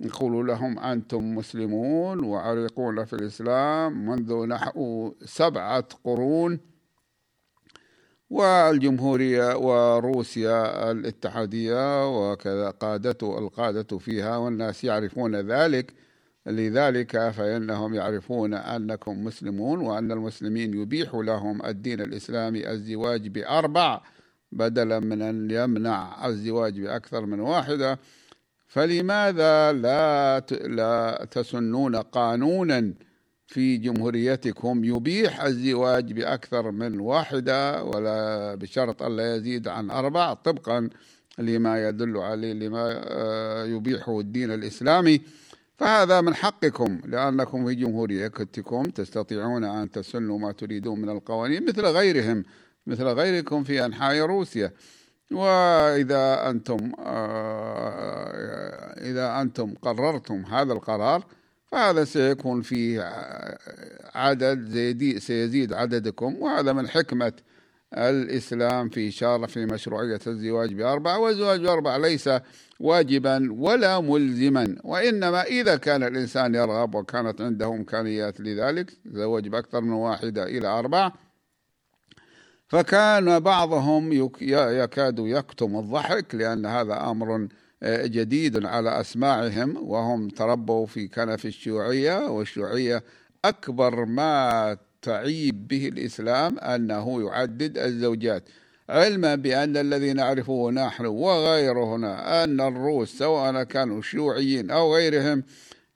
يقول 0.00 0.46
لهم 0.46 0.78
أنتم 0.78 1.34
مسلمون 1.34 2.24
وعريقون 2.24 3.04
في 3.04 3.12
الإسلام 3.12 4.06
منذ 4.06 4.46
نحو 4.46 5.14
سبعة 5.24 5.84
قرون. 6.04 6.60
والجمهورية 8.30 9.56
وروسيا 9.56 10.90
الاتحادية 10.90 12.08
وكذا 12.18 12.70
قادته 12.70 13.38
القادة 13.38 13.98
فيها 13.98 14.36
والناس 14.36 14.84
يعرفون 14.84 15.36
ذلك. 15.36 15.94
لذلك 16.46 17.28
فإنهم 17.28 17.94
يعرفون 17.94 18.54
أنكم 18.54 19.24
مسلمون 19.24 19.80
وأن 19.80 20.12
المسلمين 20.12 20.74
يبيح 20.74 21.14
لهم 21.14 21.66
الدين 21.66 22.00
الإسلامي 22.00 22.70
الزواج 22.70 23.28
بأربع 23.28 24.00
بدلا 24.52 25.00
من 25.00 25.22
أن 25.22 25.50
يمنع 25.50 26.26
الزواج 26.26 26.80
بأكثر 26.80 27.26
من 27.26 27.40
واحدة 27.40 27.98
فلماذا 28.66 29.72
لا 29.72 30.40
لا 30.50 31.28
تسنون 31.30 31.96
قانونا 31.96 32.94
في 33.46 33.76
جمهوريتكم 33.76 34.84
يبيح 34.84 35.42
الزواج 35.42 36.12
بأكثر 36.12 36.70
من 36.70 37.00
واحدة 37.00 37.84
ولا 37.84 38.54
بشرط 38.54 39.02
ألا 39.02 39.36
يزيد 39.36 39.68
عن 39.68 39.90
أربع 39.90 40.34
طبقا 40.34 40.90
لما 41.38 41.88
يدل 41.88 42.16
عليه 42.16 42.52
لما 42.52 43.00
آه، 43.08 43.64
يبيحه 43.64 44.20
الدين 44.20 44.50
الإسلامي؟ 44.50 45.20
فهذا 45.78 46.20
من 46.20 46.34
حقكم 46.34 47.00
لأنكم 47.04 47.66
في 47.66 47.74
جمهوريتكم 47.74 48.82
تستطيعون 48.82 49.64
أن 49.64 49.90
تسنوا 49.90 50.38
ما 50.38 50.52
تريدون 50.52 51.00
من 51.00 51.08
القوانين 51.08 51.66
مثل 51.66 51.86
غيرهم. 51.86 52.44
مثل 52.86 53.04
غيركم 53.04 53.64
في 53.64 53.84
أنحاء 53.84 54.18
روسيا. 54.18 54.72
وإذا 55.32 56.50
أنتم 56.50 56.92
آه، 56.98 58.30
إذا 59.00 59.40
أنتم 59.40 59.74
قررتم 59.82 60.44
هذا 60.44 60.72
القرار 60.72 61.24
فهذا 61.72 62.04
سيكون 62.04 62.62
فيه 62.62 63.12
عدد 64.14 65.18
سيزيد 65.18 65.72
عددكم. 65.72 66.36
وهذا 66.42 66.72
من 66.72 66.88
حكمة 66.88 67.32
الإسلام 67.94 68.88
في 68.88 69.10
شارع 69.10 69.46
في 69.46 69.66
مشروعية 69.66 70.20
الزواج 70.26 70.74
بأربعة 70.74 71.18
والزواج 71.18 71.60
بأربعة 71.60 71.98
ليس 71.98 72.30
واجبا 72.80 73.48
ولا 73.52 74.00
ملزما. 74.00 74.76
وإنما 74.84 75.42
إذا 75.42 75.76
كان 75.76 76.02
الإنسان 76.02 76.54
يرغب 76.54 76.94
وكانت 76.94 77.40
عنده 77.40 77.66
إمكانيات 77.66 78.40
لذلك 78.40 78.90
زوج 79.06 79.48
بأكثر 79.48 79.80
من 79.80 79.92
واحدة 79.92 80.44
إلى 80.44 80.68
أربعة 80.68 81.12
فكان 82.70 83.40
بعضهم 83.40 84.12
يكاد 84.52 85.18
يكتم 85.18 85.76
الضحك 85.76 86.34
لأن 86.34 86.66
هذا 86.66 87.10
أمر 87.10 87.48
آه، 87.82 88.06
جديد 88.06 88.66
على 88.66 89.00
أسماعهم 89.00 89.76
وهم 89.76 90.28
تربوا 90.28 90.86
في 90.86 91.08
كنف 91.08 91.46
الشيوعية 91.46 92.30
والشيوعية 92.30 93.02
أكبر 93.44 94.04
ما 94.04 94.76
تعيب 95.02 95.68
به 95.68 95.88
الإسلام 95.88 96.58
أنه 96.58 97.22
يعدد 97.22 97.78
الزوجات. 97.78 98.42
علما 98.88 99.34
بأن 99.34 99.76
الذي 99.76 100.12
نعرفه 100.12 100.70
نحن 100.70 101.06
وغيرنا 101.06 102.44
أن 102.44 102.60
الروس 102.60 103.18
سواء 103.18 103.62
كانوا 103.62 104.02
شيوعيين 104.02 104.70
أو 104.70 104.94
غيرهم 104.94 105.42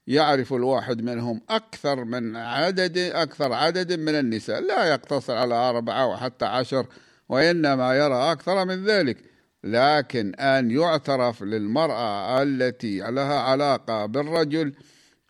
يعرف 0.07 0.53
الواحد 0.53 1.03
منهم 1.03 1.41
أكثر 1.51 2.05
من 2.05 2.37
عدد 2.37 2.99
أكثر 2.99 3.53
عدد 3.53 3.93
من 3.93 4.15
النساء. 4.15 4.61
لا 4.61 4.85
يقتصر 4.85 5.37
على 5.37 5.55
أربعة 5.55 6.07
وحتى 6.07 6.45
عشر 6.45 6.87
وإنما 7.29 7.95
يرى 7.95 8.33
أكثر 8.33 8.65
من 8.65 8.85
ذلك. 8.85 9.35
لكن 9.65 10.35
أن 10.35 10.71
يعترف 10.71 11.43
للمرأة 11.43 12.43
التي 12.43 12.99
لها 12.99 13.39
علاقة 13.41 14.07
بالرجل 14.07 14.75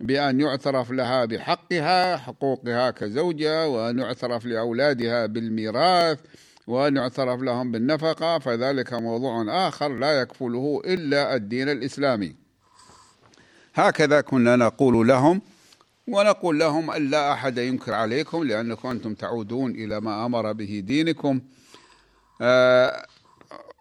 بأن 0.01 0.41
يعترف 0.41 0.91
لها 0.91 1.25
بحقها 1.25 2.17
حقوقها 2.17 2.91
كزوجة 2.91 3.69
وأن 3.69 3.99
يعترف 3.99 4.47
لأولادها 4.47 5.27
بالميراث 5.27 6.19
وأن 6.67 6.97
يعترف 6.97 7.41
لهم 7.41 7.73
بالنفقة 7.73 8.39
فذلك 8.39 8.93
موضوع 8.93 9.69
آخر 9.69 9.99
لا 9.99 10.21
يكفله 10.21 10.83
إلا 10.85 11.35
الدين 11.35 11.69
الإسلامي. 11.69 12.44
هكذا 13.75 14.21
كنا 14.21 14.57
نقول 14.57 15.09
لهم 15.09 15.41
ونقول 16.09 16.59
لهم 16.59 16.91
أن 16.91 17.11
لا 17.11 17.33
أحد 17.33 17.59
ينكر 17.59 17.95
عليكم 17.95 18.45
لأنكم 18.45 18.89
أنتم 18.89 19.15
تعودون 19.15 19.71
إلى 19.71 20.01
ما 20.01 20.27
أمر 20.27 20.53
به 20.53 20.83
دينكم. 20.87 21.41
آه 22.41 23.07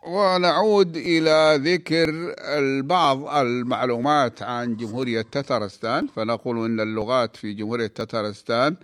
ونعود 0.07 0.97
إلى 0.97 1.59
ذكر 1.73 2.35
بعض 2.81 3.27
المعلومات 3.27 4.41
عن 4.41 4.77
جمهورية 4.77 5.21
تترستان. 5.21 6.07
فنقول 6.07 6.65
أن 6.65 6.79
اللغات 6.79 7.35
في 7.35 7.53
جمهورية 7.53 7.87
تترستان 7.87 8.75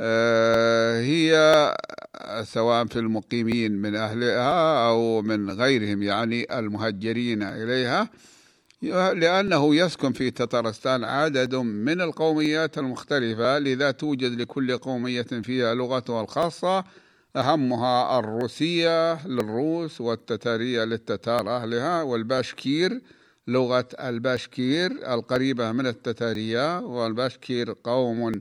آه، 0.00 1.00
هي 1.00 1.32
سواء 2.44 2.86
في 2.86 2.98
المقيمين 2.98 3.72
من 3.72 3.96
أهلها 3.96 4.88
أو 4.88 5.22
من 5.22 5.50
غيرهم 5.50 6.02
يعني 6.02 6.58
المهجرين 6.58 7.42
إليها. 7.42 8.08
لأنه 8.82 9.74
يسكن 9.74 10.12
في 10.12 10.30
تترستان 10.30 11.04
عدد 11.04 11.54
من 11.54 12.00
القوميات 12.00 12.78
المختلفة 12.78 13.58
لذا 13.58 13.90
توجد 13.90 14.40
لكل 14.40 14.78
قومية 14.78 15.22
فيها 15.22 15.74
لغتها 15.74 16.22
الخاصة. 16.22 16.84
أهمها 17.36 18.18
الروسية 18.18 19.26
للروس 19.26 20.00
والتتارية 20.00 20.84
للتتار 20.84 21.56
أهلها 21.56 22.02
والباشكير 22.02 23.00
لغة 23.46 23.88
الباشكير 24.00 25.14
القريبة 25.14 25.72
من 25.72 25.86
التتارية. 25.86 26.80
والباشكير 26.80 27.74
قوم 27.84 28.32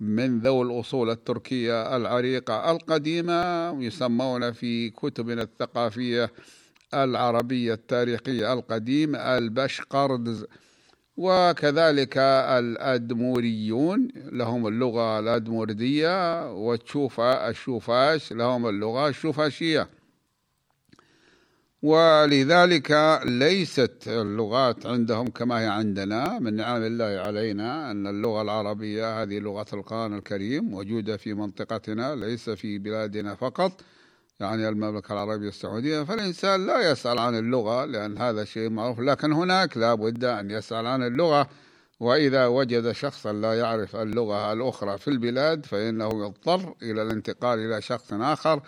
من 0.00 0.40
ذوي 0.40 0.62
الأصول 0.62 1.10
التركية 1.10 1.96
العريقة 1.96 2.70
القديمة 2.70 3.70
يسمون 3.82 4.52
في 4.52 4.90
كتبنا 4.90 5.42
الثقافية 5.42 6.30
العربية 6.94 7.74
التاريخية 7.74 8.52
القديم 8.52 9.16
البشقردز 9.16 10.46
وكذلك 11.16 12.18
الأدموريون 12.58 14.08
لهم 14.14 14.66
اللغة 14.66 15.18
الأدموردية 15.18 16.52
والشوفا 16.52 17.48
الشوفاش 17.48 18.32
لهم 18.32 18.66
اللغة 18.66 19.08
الشوفاشية. 19.08 19.88
ولذلك 21.82 23.20
ليست 23.24 24.04
اللغات 24.06 24.86
عندهم 24.86 25.26
كما 25.28 25.60
هي 25.60 25.66
عندنا. 25.66 26.38
من 26.38 26.56
نعم 26.56 26.82
الله 26.82 27.04
علينا 27.04 27.90
أن 27.90 28.06
اللغة 28.06 28.42
العربية 28.42 29.22
هذه 29.22 29.38
لغة 29.38 29.66
القرآن 29.72 30.14
الكريم 30.18 30.64
موجودة 30.64 31.16
في 31.16 31.34
منطقتنا 31.34 32.16
ليس 32.16 32.50
في 32.50 32.78
بلادنا 32.78 33.34
فقط. 33.34 33.72
يعني 34.40 34.68
المملكة 34.68 35.12
العربية 35.12 35.48
السعودية 35.48 36.02
فالإنسان 36.02 36.66
لا 36.66 36.90
يسأل 36.90 37.18
عن 37.18 37.38
اللغة 37.38 37.84
لأن 37.84 38.18
هذا 38.18 38.44
شيء 38.44 38.70
معروف 38.70 39.00
لكن 39.00 39.32
هناك 39.32 39.76
لا 39.76 39.94
بد 39.94 40.24
أن 40.24 40.50
يسأل 40.50 40.86
عن 40.86 41.02
اللغة. 41.02 41.48
وإذا 42.00 42.46
وجد 42.46 42.92
شخصا 42.92 43.32
لا 43.32 43.58
يعرف 43.58 43.96
اللغة 43.96 44.52
الأخرى 44.52 44.98
في 44.98 45.08
البلاد 45.08 45.66
فإنه 45.66 46.08
يضطر 46.26 46.74
إلى 46.82 47.02
الانتقال 47.02 47.58
إلى 47.58 47.82
شخص 47.82 48.12
آخر 48.12 48.62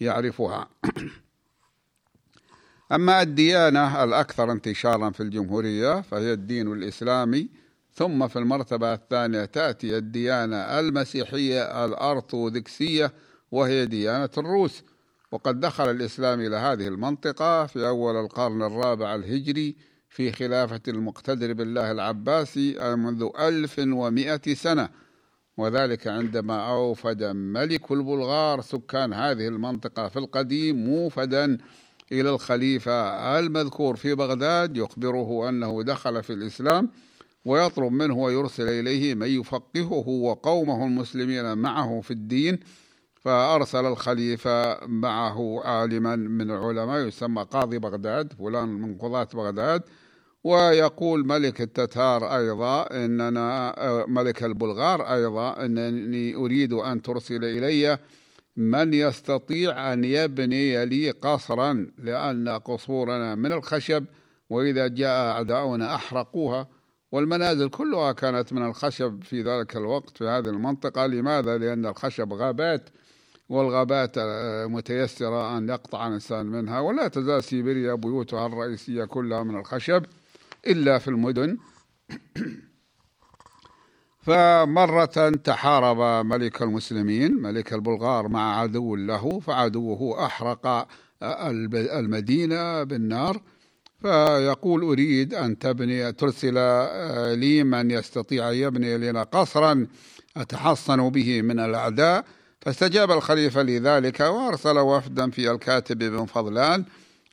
يعرفها. 0.00 0.68
أما 2.92 3.22
الديانة 3.22 4.04
الأكثر 4.04 4.52
انتشارا 4.52 5.10
في 5.10 5.22
الجمهورية 5.22 6.00
فهي 6.00 6.32
الدين 6.32 6.72
الإسلامي. 6.72 7.48
ثم 7.94 8.28
في 8.28 8.38
المرتبة 8.38 8.94
الثانية 8.94 9.44
تأتي 9.44 9.96
الديانة 9.96 10.56
المسيحية 10.56 11.84
الأرثوذكسية 11.84 13.12
وهي 13.50 13.86
ديانة 13.86 14.30
الروس. 14.38 14.82
وقد 15.32 15.60
دخل 15.60 15.90
الإسلام 15.90 16.40
إلى 16.40 16.56
هذه 16.56 16.88
المنطقة 16.88 17.66
في 17.66 17.88
أول 17.88 18.16
القرن 18.16 18.62
الرابع 18.62 19.14
الهجري 19.14 19.76
في 20.08 20.32
خلافة 20.32 20.80
المقتدر 20.88 21.52
بالله 21.52 21.90
العباسي 21.90 22.94
منذ 22.96 23.28
ألف 23.40 23.78
ومائة 23.78 24.54
سنة. 24.54 24.88
وذلك 25.56 26.06
عندما 26.06 26.70
أوفد 26.70 27.22
ملك 27.24 27.92
البلغار 27.92 28.60
سكان 28.60 29.12
هذه 29.12 29.48
المنطقة 29.48 30.08
في 30.08 30.18
القديم 30.18 30.76
موفدا 30.76 31.58
إلى 32.12 32.30
الخليفة 32.30 32.92
المذكور 33.38 33.96
في 33.96 34.14
بغداد 34.14 34.76
يخبره 34.76 35.48
أنه 35.48 35.82
دخل 35.82 36.22
في 36.22 36.32
الإسلام 36.32 36.90
ويطلب 37.44 37.92
منه 37.92 38.14
ويرسل 38.14 38.68
إليه 38.68 39.14
من 39.14 39.26
يفقهه 39.26 40.08
وقومه 40.08 40.86
المسلمين 40.86 41.58
معه 41.58 42.00
في 42.00 42.10
الدين 42.10 42.58
فأرسل 43.20 43.86
الخليفة 43.86 44.86
معه 44.86 45.60
عالما 45.64 46.16
من 46.16 46.50
العلماء 46.50 47.06
يسمى 47.06 47.42
قاضي 47.42 47.78
بغداد 47.78 48.32
فلان 48.32 48.68
من 48.68 48.98
قضاة 48.98 49.28
بغداد 49.34 49.82
ويقول 50.44 51.26
ملك 51.26 51.60
التتار 51.60 52.36
أيضا 52.36 52.82
إننا 52.82 53.74
ملك 54.08 54.44
البلغار 54.44 55.14
أيضا 55.14 55.64
أنني 55.64 56.34
أريد 56.34 56.72
أن 56.72 57.02
ترسل 57.02 57.44
إلي 57.44 57.98
من 58.56 58.94
يستطيع 58.94 59.92
أن 59.92 60.04
يبني 60.04 60.86
لي 60.86 61.10
قصرا 61.10 61.86
لأن 61.98 62.48
قصورنا 62.48 63.34
من 63.34 63.52
الخشب 63.52 64.04
وإذا 64.50 64.86
جاء 64.86 65.30
أعداؤنا 65.30 65.94
أحرقوها 65.94 66.68
والمنازل 67.12 67.68
كلها 67.68 68.12
كانت 68.12 68.52
من 68.52 68.66
الخشب 68.66 69.22
في 69.22 69.42
ذلك 69.42 69.76
الوقت 69.76 70.18
في 70.18 70.24
هذه 70.24 70.48
المنطقة 70.48 71.06
لماذا؟ 71.06 71.58
لأن 71.58 71.86
الخشب 71.86 72.32
غابات 72.32 72.88
والغابات 73.48 74.14
متيسرة 74.70 75.58
أن 75.58 75.68
يقطع 75.68 76.06
الإنسان 76.08 76.46
منها 76.46 76.80
ولا 76.80 77.08
تزال 77.08 77.44
سيبيريا 77.44 77.94
بيوتها 77.94 78.46
الرئيسية 78.46 79.04
كلها 79.04 79.42
من 79.42 79.56
الخشب 79.58 80.04
إلا 80.66 80.98
في 80.98 81.08
المدن. 81.08 81.58
فمرة 84.20 85.30
تحارب 85.44 86.26
ملك 86.26 86.62
المسلمين 86.62 87.42
ملك 87.42 87.72
البلغار 87.72 88.28
مع 88.28 88.60
عدو 88.60 88.96
له 88.96 89.40
فعدوه 89.40 90.26
أحرق 90.26 90.88
المدينة 91.22 92.82
بالنار. 92.82 93.40
فيقول 94.02 94.82
أريد 94.82 95.34
أن 95.34 95.58
تبني 95.58 96.12
ترسل 96.12 96.54
لي 97.38 97.64
من 97.64 97.90
يستطيع 97.90 98.50
أن 98.50 98.54
يبني 98.54 98.98
لنا 98.98 99.22
قصرا 99.22 99.86
أتحصن 100.36 101.10
به 101.10 101.42
من 101.42 101.60
الأعداء. 101.60 102.24
فاستجاب 102.68 103.10
الخليفة 103.10 103.62
لذلك 103.62 104.20
وأرسل 104.20 104.78
وفدا 104.78 105.30
في 105.30 105.50
الكاتب 105.50 105.98
بن 105.98 106.26
فضلان 106.26 106.84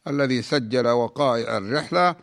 الذي 0.08 0.42
سجل 0.42 0.88
وقائع 0.88 1.58
الرحلة 1.58 2.16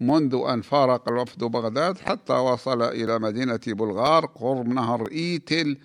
منذ 0.00 0.44
أن 0.48 0.62
فارق 0.62 1.08
الوفد 1.08 1.44
بغداد 1.44 1.98
حتى 1.98 2.32
وصل 2.32 2.82
إلى 2.82 3.18
مدينة 3.18 3.60
بلغار 3.66 4.26
قرب 4.26 4.68
نهر 4.68 5.08
إيتل 5.12 5.78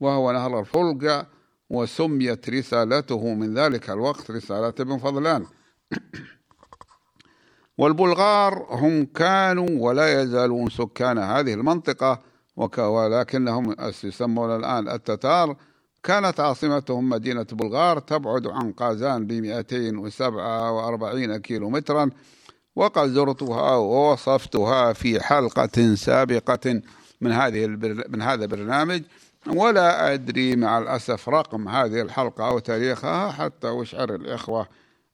وهو 0.00 0.32
نهر 0.32 0.60
الفولجا 0.60 1.26
وسميت 1.70 2.50
رسالته 2.50 3.34
من 3.34 3.54
ذلك 3.54 3.90
الوقت 3.90 4.30
رسالة 4.30 4.74
ابن 4.80 4.98
فضلان. 4.98 5.46
والبلغار 7.78 8.66
هم 8.70 9.04
كانوا 9.04 9.68
ولا 9.70 10.22
يزالون 10.22 10.70
سكان 10.70 11.18
هذه 11.18 11.54
المنطقة 11.54 12.20
ولكنهم 12.78 13.76
يسمون 14.04 14.56
الآن 14.56 14.88
التتار 14.88 15.56
كانت 16.02 16.40
عاصمتهم 16.40 17.08
مدينة 17.08 17.46
بلغار 17.52 17.98
تبعد 17.98 18.46
عن 18.46 18.72
قازان 18.72 19.26
ب 19.26 19.32
247 19.32 21.36
كيلو 21.36 21.70
مترا 21.70 22.10
وقد 22.76 23.08
زرتها 23.08 23.76
ووصفتها 23.76 24.92
في 24.92 25.20
حلقة 25.20 25.94
سابقة 25.94 26.80
من 27.20 27.32
هذه 27.32 27.66
من 28.08 28.22
هذا 28.22 28.44
البرنامج. 28.44 29.02
ولا 29.46 30.14
أدري 30.14 30.56
مع 30.56 30.78
الأسف 30.78 31.28
رقم 31.28 31.68
هذه 31.68 32.00
الحلقة 32.00 32.48
أو 32.48 32.58
تاريخها 32.58 33.30
حتى 33.30 33.82
أشعر 33.82 34.14
الإخوة 34.14 34.68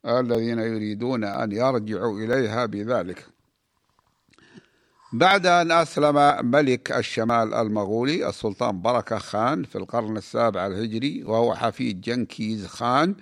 الذين 0.06 0.58
يريدون 0.58 1.24
أن 1.24 1.52
يرجعوا 1.52 2.18
إليها 2.18 2.66
بذلك. 2.66 3.26
بعد 5.12 5.46
أن 5.46 5.72
أسلم 5.72 6.46
ملك 6.50 6.92
الشمال 6.92 7.54
المغولي 7.54 8.28
السلطان 8.28 8.82
بركة 8.82 9.18
خان 9.18 9.64
في 9.64 9.76
القرن 9.76 10.16
السابع 10.16 10.66
الهجري 10.66 11.24
وهو 11.24 11.54
حفيد 11.54 12.00
جنكيز 12.00 12.66
خان 12.66 13.14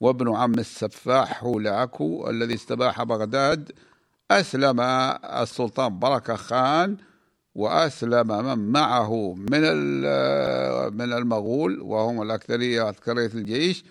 وابن 0.00 0.36
عم 0.36 0.54
السفاح 0.54 1.44
هولاكو 1.44 2.30
الذي 2.30 2.54
استباح 2.54 3.02
بغداد 3.02 3.72
أسلم 4.30 4.80
السلطان 4.80 5.98
بركة 5.98 6.36
خان 6.36 6.96
وأسلم 7.54 8.28
من 8.28 8.72
معه 8.72 9.34
من 9.34 9.62
من 10.96 11.12
المغول 11.12 11.80
وهم 11.80 12.22
الأكثرية 12.22 12.88
أكثرية 12.88 13.30
الجيش 13.34 13.84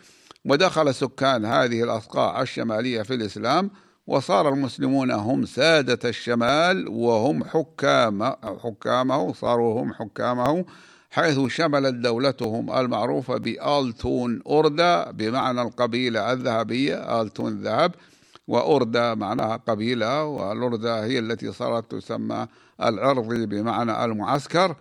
ودخل 0.45 0.95
سكان 0.95 1.45
هذه 1.45 1.83
الأصقاع 1.83 2.41
الشمالية 2.41 3.01
في 3.01 3.13
الإسلام 3.13 3.71
وصار 4.07 4.49
المسلمون 4.53 5.11
هم 5.11 5.45
سادة 5.45 6.09
الشمال 6.09 6.87
وهم 6.87 7.43
حكام 7.43 8.23
حكامه 8.63 9.33
صاروا 9.33 9.81
هم 9.81 9.93
حكامه 9.93 10.65
حيث 11.11 11.39
شملت 11.47 11.93
دولتهم 11.93 12.71
المعروفة 12.71 13.37
بآلتون 13.37 14.41
أوردا 14.47 15.11
بمعنى 15.11 15.61
القبيلة 15.61 16.33
الذهبية 16.33 17.21
آلتون 17.21 17.61
ذهب 17.61 17.95
وأوردا 18.47 19.13
معناها 19.13 19.55
قبيلة 19.67 20.23
والأوردا 20.23 21.03
هي 21.03 21.19
التي 21.19 21.51
صارت 21.51 21.91
تسمى 21.91 22.47
العرضي 22.81 23.45
بمعنى 23.45 24.05
المعسكر. 24.05 24.75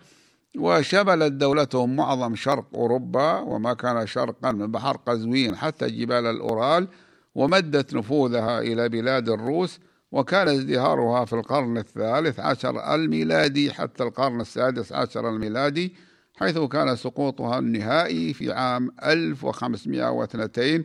وشملت 0.58 1.32
دولتهم 1.32 1.96
معظم 1.96 2.34
شرق 2.34 2.64
أوروبا 2.74 3.38
وما 3.38 3.74
كان 3.74 4.06
شرقا 4.06 4.52
من 4.52 4.66
بحر 4.72 4.96
قزوين 5.06 5.56
حتى 5.56 5.90
جبال 5.90 6.26
الأورال 6.26 6.88
ومدت 7.36 7.94
نفوذها 7.94 8.60
إلى 8.60 8.88
بلاد 8.88 9.28
الروس 9.28 9.78
وكان 10.12 10.48
ازدهارها 10.48 11.24
في 11.24 11.32
القرن 11.32 11.78
الثالث 11.78 12.40
عشر 12.40 12.94
الميلادي 12.94 13.72
حتى 13.72 14.02
القرن 14.02 14.40
السادس 14.40 14.92
عشر 14.92 15.28
الميلادي 15.28 15.94
حيث 16.36 16.58
كان 16.58 16.96
سقوطها 16.96 17.58
النهائي 17.58 18.34
في 18.34 18.52
عام 18.52 18.90
1502 19.04 20.84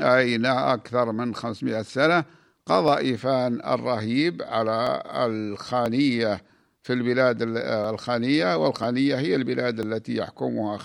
أي 0.00 0.36
أكثر 0.46 1.12
من 1.12 1.34
500 1.34 1.82
سنة. 1.82 2.24
قضى 2.66 2.98
إيفان 2.98 3.60
الرهيب 3.60 4.42
على 4.42 5.02
الخانية 5.06 6.42
في 6.82 6.92
البلاد 6.92 7.38
الخانية 7.42 8.56
والخانية 8.56 9.16
هي 9.16 9.34
البلاد 9.34 9.80
التي 9.80 10.16
يحكمها 10.16 10.78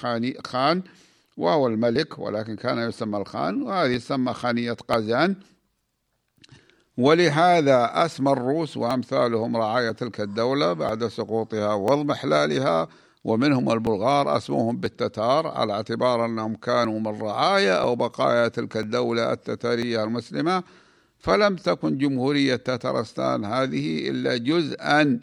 خان. 0.45 0.83
وهو 1.37 1.67
الملك 1.67 2.19
ولكن 2.19 2.55
كان 2.55 2.77
يسمى 2.77 3.17
الخان 3.17 3.61
وهذه 3.61 3.97
تسمى 3.97 4.33
خانية 4.33 4.73
قازان 4.73 5.35
ولهذا 6.97 8.05
أسمى 8.05 8.31
الروس 8.31 8.77
وأمثالهم 8.77 9.57
رعاية 9.57 9.91
تلك 9.91 10.21
الدولة 10.21 10.73
بعد 10.73 11.07
سقوطها 11.07 11.73
واضمحلالها 11.73 12.87
ومنهم 13.23 13.71
البلغار 13.71 14.37
أسموهم 14.37 14.77
بالتتار 14.77 15.47
على 15.47 15.73
اعتبار 15.73 16.25
أنهم 16.25 16.55
كانوا 16.55 16.99
من 16.99 17.21
رعايا 17.21 17.73
أو 17.73 17.95
بقايا 17.95 18.47
تلك 18.47 18.77
الدولة 18.77 19.33
التتارية 19.33 20.03
المسلمة. 20.03 20.63
فلم 21.19 21.55
تكن 21.55 21.97
جمهورية 21.97 22.55
تترستان 22.55 23.45
هذه 23.45 24.09
إلا 24.09 24.37
جزءا 24.37 25.19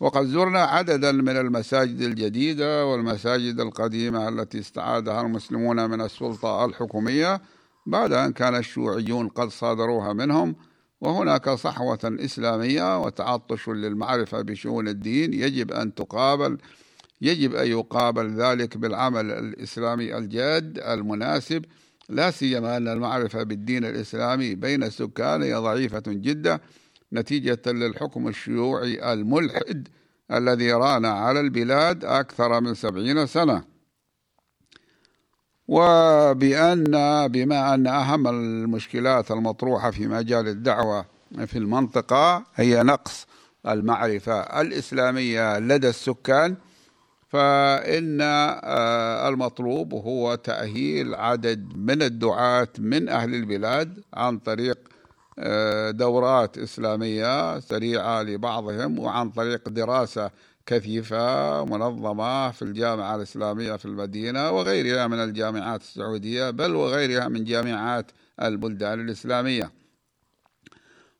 وقد 0.00 0.26
زرنا 0.26 0.62
عددا 0.62 1.12
من 1.12 1.36
المساجد 1.36 2.00
الجديدة 2.00 2.86
والمساجد 2.86 3.60
القديمة 3.60 4.28
التي 4.28 4.58
استعادها 4.58 5.20
المسلمون 5.20 5.90
من 5.90 6.00
السلطة 6.00 6.64
الحكومية 6.64 7.40
بعد 7.86 8.12
أن 8.12 8.32
كان 8.32 8.54
الشيوعيون 8.54 9.28
قد 9.28 9.48
صادروها 9.48 10.12
منهم. 10.12 10.56
وهناك 11.02 11.50
صحوة 11.50 11.98
إسلامية 12.04 13.02
وتعطش 13.02 13.68
للمعرفة 13.68 14.42
بشؤون 14.42 14.88
الدين. 14.88 15.34
يجب 15.34 15.72
أن 15.72 15.94
تقابل 15.94 16.58
يجب 17.20 17.54
أن 17.54 17.66
يقابل 17.66 18.34
ذلك 18.34 18.76
بالعمل 18.76 19.30
الإسلامي 19.30 20.18
الجاد 20.18 20.78
المناسب 20.78 21.64
لا 22.08 22.30
سيما 22.30 22.76
أن 22.76 22.88
المعرفة 22.88 23.42
بالدين 23.42 23.84
الإسلامي 23.84 24.54
بين 24.54 24.82
السكان 24.82 25.42
هي 25.42 25.54
ضعيفة 25.54 26.02
جدا 26.06 26.60
نتيجة 27.12 27.62
للحكم 27.66 28.28
الشيوعي 28.28 29.12
الملحد 29.12 29.88
الذي 30.32 30.72
ران 30.72 31.04
على 31.04 31.40
البلاد 31.40 32.04
أكثر 32.04 32.60
من 32.60 32.74
سبعين 32.74 33.26
سنة. 33.26 33.71
وبأن 35.68 36.90
بما 37.28 37.74
أن 37.74 37.86
أهم 37.86 38.28
المشكلات 38.28 39.30
المطروحة 39.30 39.90
في 39.90 40.06
مجال 40.06 40.48
الدعوة 40.48 41.04
في 41.46 41.58
المنطقة 41.58 42.44
هي 42.54 42.82
نقص 42.82 43.26
المعرفة 43.66 44.40
الإسلامية 44.40 45.58
لدى 45.58 45.88
السكان 45.88 46.56
فإن 47.28 48.18
آه، 48.22 49.28
المطلوب 49.28 49.94
هو 49.94 50.34
تأهيل 50.34 51.14
عدد 51.14 51.76
من 51.76 52.02
الدعاة 52.02 52.68
من 52.78 53.08
أهل 53.08 53.34
البلاد 53.34 54.02
عن 54.14 54.38
طريق 54.38 54.78
آه، 55.38 55.90
دورات 55.90 56.58
إسلامية 56.58 57.60
سريعة 57.60 58.22
لبعضهم 58.22 58.98
وعن 58.98 59.30
طريق 59.30 59.68
دراسة 59.68 60.30
كثيفة 60.66 61.64
منظمة 61.64 62.50
في 62.50 62.62
الجامعة 62.62 63.16
الإسلامية 63.16 63.76
في 63.76 63.84
المدينة 63.84 64.50
وغيرها 64.50 65.06
من 65.06 65.18
الجامعات 65.18 65.80
السعودية 65.80 66.50
بل 66.50 66.74
وغيرها 66.74 67.28
من 67.28 67.44
جامعات 67.44 68.10
البلدان 68.42 69.00
الإسلامية. 69.00 69.70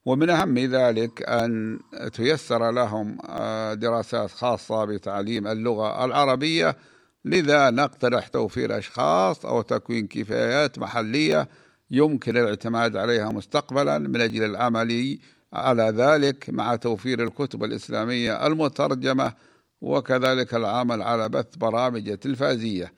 ومن 0.04 0.30
أهم 0.30 0.58
ذلك 0.58 1.22
أن 1.22 1.78
تيسر 2.12 2.70
لهم 2.70 3.18
آه، 3.28 3.74
دراسات 3.74 4.30
خاصة 4.30 4.84
بتعليم 4.84 5.46
اللغة 5.46 6.04
العربية 6.04 6.76
لذا 7.24 7.70
نقترح 7.70 8.28
توفير 8.28 8.78
أشخاص 8.78 9.46
أو 9.46 9.62
تكوين 9.62 10.06
كفايات 10.06 10.78
محلية 10.78 11.48
يمكن 11.90 12.36
الاعتماد 12.36 12.96
عليها 12.96 13.32
مستقبلا 13.32 13.98
من 13.98 14.20
أجل 14.20 14.44
العمل 14.44 15.18
على 15.52 15.82
ذلك 15.82 16.50
مع 16.50 16.76
توفير 16.76 17.22
الكتب 17.22 17.64
الإسلامية 17.64 18.46
المترجمة 18.46 19.32
وكذلك 19.80 20.54
العمل 20.54 21.02
على 21.02 21.28
بث 21.28 21.56
برامج 21.56 22.18
تلفازية. 22.18 22.92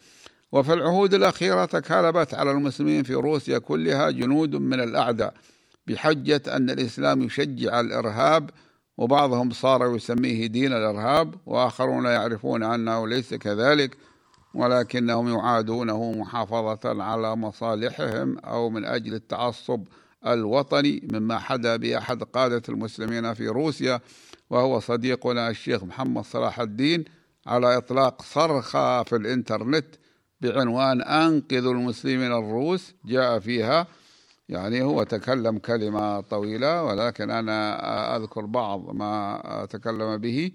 وفي 0.52 0.72
العهود 0.72 1.14
الأخيرة 1.14 1.64
تكالبت 1.64 2.34
على 2.34 2.50
المسلمين 2.50 3.02
في 3.02 3.14
روسيا 3.14 3.58
كلها 3.58 4.10
جنود 4.10 4.56
من 4.56 4.80
الأعداء 4.80 5.34
بحجة 5.86 6.42
أن 6.48 6.70
الإسلام 6.70 7.22
يشجع 7.22 7.80
الإرهاب 7.80 8.50
وبعضهم 8.98 9.50
صار 9.50 9.96
يسميه 9.96 10.46
دين 10.46 10.72
الإرهاب 10.72 11.34
وآخرون 11.46 12.04
يعرفون 12.04 12.62
أنه 12.62 13.08
ليس 13.08 13.34
كذلك 13.34 13.96
ولكنهم 14.54 15.28
يعادونه 15.28 16.12
محافظة 16.12 17.02
على 17.02 17.36
مصالحهم 17.36 18.38
أو 18.38 18.70
من 18.70 18.84
أجل 18.84 19.14
التعصب 19.14 19.84
الوطني 20.26 21.08
مما 21.12 21.38
حدا 21.38 21.76
بأحد 21.76 22.22
قادة 22.22 22.62
المسلمين 22.68 23.34
في 23.34 23.48
روسيا 23.48 24.00
وهو 24.50 24.80
صديقنا 24.80 25.50
الشيخ 25.50 25.84
محمد 25.84 26.24
صلاح 26.24 26.60
الدين 26.60 27.04
على 27.46 27.76
إطلاق 27.76 28.22
صرخة 28.22 29.02
في 29.02 29.16
الإنترنت 29.16 29.86
بعنوان 30.40 31.02
أنقذوا 31.02 31.72
المسلمين 31.72 32.32
الروس. 32.32 32.94
جاء 33.04 33.38
فيها 33.38 33.86
يعني 34.48 34.82
هو 34.82 35.02
تكلم 35.02 35.58
كلمة 35.58 36.20
طويلة 36.20 36.82
ولكن 36.82 37.30
أنا 37.30 38.16
أذكر 38.16 38.46
بعض 38.46 38.94
ما 38.94 39.66
تكلم 39.70 40.16
به. 40.16 40.52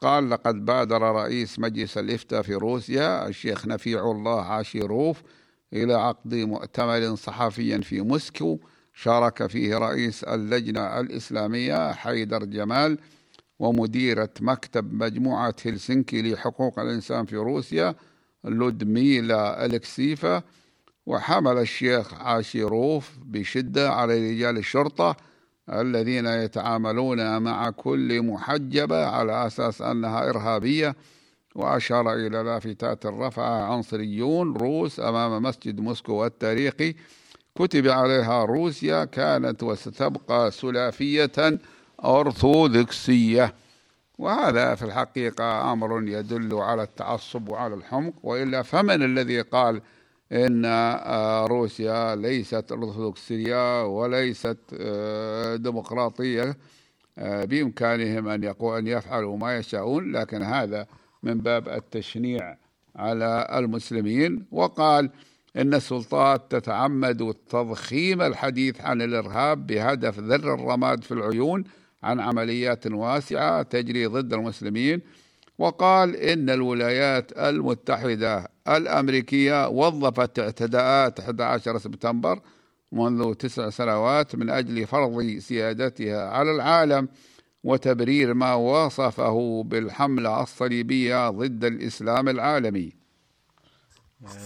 قال 0.00 0.30
لقد 0.30 0.64
بادر 0.64 1.02
رئيس 1.02 1.58
مجلس 1.58 1.98
الإفتاء 1.98 2.42
في 2.42 2.54
روسيا 2.54 3.28
الشيخ 3.28 3.66
نفيع 3.66 4.10
الله 4.10 4.40
عاشيروف 4.40 5.22
إلى 5.72 5.94
عقد 5.94 6.34
مؤتمر 6.34 7.14
صحفي 7.14 7.82
في 7.82 8.00
موسكو 8.00 8.58
شارك 8.94 9.46
فيه 9.46 9.78
رئيس 9.78 10.24
اللجنة 10.24 11.00
الإسلامية 11.00 11.92
حيدر 11.92 12.44
جمال 12.44 12.98
ومديرة 13.58 14.30
مكتب 14.40 14.92
مجموعة 14.92 15.54
هلسنكي 15.66 16.22
لحقوق 16.32 16.78
الإنسان 16.78 17.24
في 17.24 17.36
روسيا 17.36 17.94
لودميلا 18.44 19.64
ألكسيفا 19.64 20.42
وحمل 21.06 21.58
الشيخ 21.58 22.14
عاشيروف 22.14 23.10
بشدة 23.24 23.90
على 23.92 24.30
رجال 24.30 24.58
الشرطة 24.58 25.16
الذين 25.72 26.26
يتعاملون 26.26 27.42
مع 27.42 27.70
كل 27.70 28.22
محجبة 28.22 29.06
على 29.06 29.46
أساس 29.46 29.82
أنها 29.82 30.30
إرهابية. 30.30 30.96
وأشار 31.54 32.12
إلى 32.12 32.42
لافتات 32.42 33.06
رفعها 33.06 33.64
عنصريون 33.64 34.56
روس 34.56 35.00
أمام 35.00 35.42
مسجد 35.42 35.80
موسكو 35.80 36.26
التاريخي 36.26 36.94
كتب 37.58 37.88
عليها 37.88 38.44
روسيا 38.44 39.04
كانت 39.04 39.62
وستبقى 39.62 40.50
سلافية 40.50 41.58
أرثوذكسية. 42.04 43.54
وهذا 44.18 44.74
في 44.74 44.84
الحقيقة 44.84 45.72
أمر 45.72 46.02
يدل 46.08 46.54
على 46.54 46.82
التعصب 46.82 47.48
وعلى 47.48 47.74
الحمق 47.74 48.12
وإلا 48.22 48.62
فمن 48.62 49.02
الذي 49.02 49.40
قال 49.40 49.82
إن 50.32 50.64
آه، 50.64 51.46
روسيا 51.46 52.14
ليست 52.16 52.72
أرثوذكسية 52.72 53.86
وليست 53.86 54.58
آه، 54.80 55.56
ديمقراطية 55.56 56.56
آه، 57.18 57.44
بإمكانهم 57.44 58.28
أن 58.28 58.44
يقول 58.44 58.78
أن 58.78 58.86
يفعلوا 58.86 59.36
ما 59.36 59.56
يشاءون. 59.56 60.12
لكن 60.12 60.42
هذا 60.42 60.86
من 61.22 61.38
باب 61.38 61.68
التشنيع 61.68 62.56
على 62.96 63.48
المسلمين. 63.54 64.46
وقال 64.52 65.10
إن 65.56 65.74
السلطات 65.74 66.50
تتعمد 66.50 67.34
تضخيم 67.48 68.22
الحديث 68.22 68.80
عن 68.80 69.02
الإرهاب 69.02 69.66
بهدف 69.66 70.18
ذر 70.18 70.54
الرماد 70.54 71.04
في 71.04 71.12
العيون 71.12 71.64
عن 72.02 72.20
عمليات 72.20 72.86
واسعة 72.86 73.62
تجري 73.62 74.06
ضد 74.06 74.32
المسلمين. 74.32 75.00
وقال 75.58 76.16
إن 76.16 76.50
الولايات 76.50 77.32
المتحدة 77.32 78.48
الأمريكية 78.68 79.68
وظفت 79.68 80.38
اعتداءات 80.38 81.20
11 81.20 81.78
سبتمبر 81.78 82.40
منذ 82.92 83.34
تسع 83.34 83.70
سنوات 83.70 84.36
من 84.36 84.50
أجل 84.50 84.86
فرض 84.86 85.38
سيادتها 85.38 86.28
على 86.28 86.50
العالم 86.50 87.08
وتبرير 87.64 88.34
ما 88.34 88.54
وصفه 88.54 89.62
بالحملة 89.66 90.42
الصليبية 90.42 91.30
ضد 91.30 91.64
الإسلام 91.64 92.28
العالمي. 92.28 93.03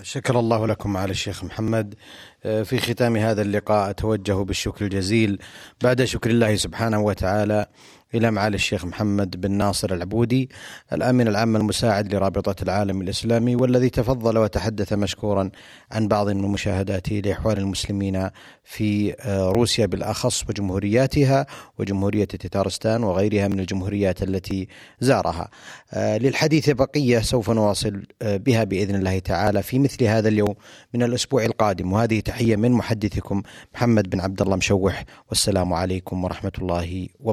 شكر 0.03 0.39
الله 0.39 0.67
لكم 0.67 0.93
معالي 0.93 1.11
الشيخ 1.11 1.45
محمد. 1.45 1.95
في 2.43 2.79
ختام 2.79 3.17
هذا 3.17 3.43
اللقاء 3.43 3.91
أتوجه 3.91 4.33
بالشكر 4.33 4.85
الجزيل. 4.85 5.39
بعد 5.83 6.05
شكر 6.05 6.31
الله 6.31 6.57
سبحانه 6.57 7.01
وتعالى 7.01 7.67
إلى 8.15 8.31
معالي 8.31 8.55
الشيخ 8.55 8.85
محمد 8.85 9.41
بن 9.41 9.51
ناصر 9.51 9.95
العبودي 9.95 10.51
الأمين 10.93 11.29
العام 11.29 11.57
المساعد 11.57 12.15
لرابطة 12.15 12.63
العالم 12.63 13.01
الإسلامي 13.01 13.57
والذي 13.57 13.91
تفضل 13.91 14.39
وتحدث 14.39 14.93
مشكورا 14.93 15.51
عن 15.93 16.09
بعض 16.09 16.29
من 16.29 16.43
مشاهداته 16.43 17.23
لأحوال 17.25 17.59
المسلمين 17.59 18.31
في 18.65 19.15
آه، 19.21 19.53
روسيا 19.53 19.87
بالأخص 19.87 20.45
وجمهورياتها 20.49 21.47
وجمهورية 21.79 22.25
تتارستان 22.25 23.03
وغيرها 23.05 23.49
من 23.49 23.61
الجمهوريات 23.61 24.23
التي 24.23 24.69
زارها. 25.01 25.49
آه، 25.93 26.19
للحديث 26.19 26.71
بقية 26.71 27.19
سوف 27.19 27.51
نواصل 27.51 28.03
آه، 28.23 28.37
بها 28.37 28.65
بإذن 28.65 28.95
الله 28.95 29.19
تعالى 29.19 29.63
في 29.63 29.79
مثل 29.79 30.05
هذا 30.05 30.29
اليوم 30.29 30.55
من 30.95 31.03
الأسبوع 31.03 31.45
القادم. 31.45 31.93
وهذه 31.93 32.21
تحية 32.21 32.57
من 32.57 32.73
محدثكم 32.73 33.43
محمد 33.75 34.11
بن 34.11 34.21
عبد 34.21 34.43
الله 34.43 34.57
مشوح 34.57 35.05
والسلام 35.29 35.73
عليكم 35.73 36.25
ورحمة 36.25 36.53
الله 36.59 37.09
وبركاته. 37.21 37.29